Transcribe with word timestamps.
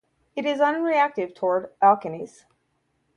It 0.35 0.47
is 0.47 0.57
unreactive 0.57 1.35
toward 1.35 1.79
alkenes. 1.79 2.45